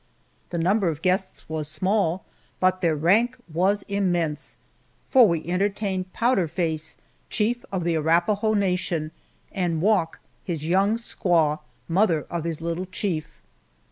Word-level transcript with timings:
The 0.49 0.57
number 0.57 0.89
of 0.89 1.03
guests 1.03 1.47
was 1.47 1.67
small, 1.67 2.25
but 2.59 2.81
their 2.81 2.95
rank 2.95 3.37
was 3.53 3.83
immense, 3.83 4.57
for 5.11 5.27
we 5.27 5.45
entertained 5.45 6.11
Powder 6.11 6.47
Face, 6.47 6.97
Chief 7.29 7.63
of 7.71 7.83
the 7.83 7.95
Arapahoe 7.97 8.55
Nation, 8.55 9.11
and 9.51 9.79
Wauk, 9.79 10.19
his 10.43 10.65
young 10.67 10.95
squaw, 10.97 11.59
mother 11.87 12.25
of 12.31 12.45
his 12.45 12.61
little 12.61 12.87
chief. 12.87 13.43